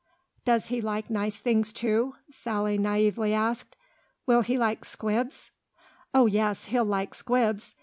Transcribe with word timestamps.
"Does 0.45 0.69
he 0.69 0.81
like 0.81 1.11
nice 1.11 1.37
things 1.37 1.71
too?" 1.71 2.15
Sally 2.31 2.79
naïvely 2.79 3.33
asked. 3.33 3.75
"Will 4.25 4.41
he 4.41 4.57
like 4.57 4.83
'Squibs'?" 4.83 5.51
"Oh, 6.11 6.25
yes, 6.25 6.65
he'll 6.65 6.83
like 6.85 7.13
'Squibs. 7.13 7.75